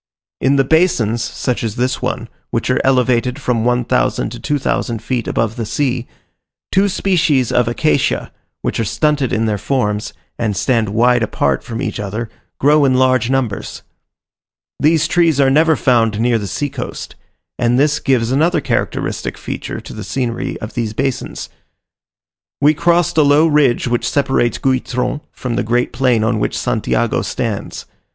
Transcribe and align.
In 0.39 0.55
the 0.55 0.63
basins, 0.63 1.23
such 1.23 1.63
as 1.63 1.75
this 1.75 2.01
one, 2.01 2.27
which 2.49 2.71
are 2.71 2.81
elevated 2.83 3.39
from 3.39 3.63
one 3.63 3.85
thousand 3.85 4.31
to 4.31 4.39
two 4.39 4.57
thousand 4.57 5.03
feet 5.03 5.27
above 5.27 5.57
the 5.57 5.63
sea, 5.67 6.07
two 6.71 6.89
species 6.89 7.51
of 7.51 7.67
acacia, 7.67 8.31
which 8.63 8.79
are 8.79 8.83
stunted 8.83 9.31
in 9.31 9.45
their 9.45 9.59
forms, 9.59 10.13
and 10.39 10.57
stand 10.57 10.89
wide 10.89 11.21
apart 11.21 11.63
from 11.63 11.83
each 11.83 11.99
other, 11.99 12.29
grow 12.59 12.83
in 12.83 12.95
large 12.95 13.29
numbers. 13.29 13.83
These 14.79 15.07
trees 15.07 15.39
are 15.39 15.51
never 15.51 15.75
found 15.75 16.19
near 16.19 16.39
the 16.39 16.47
sea 16.47 16.71
coast; 16.71 17.15
and 17.59 17.77
this 17.77 17.99
gives 17.99 18.31
another 18.31 18.59
characteristic 18.59 19.37
feature 19.37 19.79
to 19.81 19.93
the 19.93 20.03
scenery 20.03 20.59
of 20.61 20.73
these 20.73 20.93
basins. 20.93 21.47
We 22.59 22.73
crossed 22.73 23.19
a 23.19 23.21
low 23.21 23.45
ridge 23.45 23.87
which 23.87 24.09
separates 24.09 24.57
Guitron 24.57 25.21
from 25.31 25.57
the 25.57 25.63
great 25.63 25.93
plain 25.93 26.23
on 26.23 26.39
which 26.39 26.57
Santiago 26.57 27.21
stands. 27.21 27.85